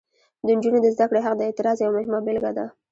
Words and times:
د 0.45 0.47
نجونو 0.57 0.79
د 0.81 0.87
زده 0.95 1.05
کړې 1.09 1.21
حق 1.25 1.35
د 1.37 1.41
اعتراض 1.47 1.77
یوه 1.81 1.93
مهمه 1.97 2.19
بیلګه 2.25 2.51
ده. 2.57 2.65